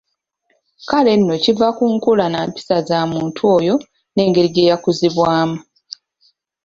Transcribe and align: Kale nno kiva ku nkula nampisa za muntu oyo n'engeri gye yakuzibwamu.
Kale 0.89 1.11
nno 1.19 1.33
kiva 1.43 1.67
ku 1.77 1.85
nkula 1.95 2.25
nampisa 2.31 2.75
za 2.87 2.99
muntu 3.11 3.41
oyo 3.57 3.75
n'engeri 4.13 4.49
gye 4.53 4.67
yakuzibwamu. 4.69 5.57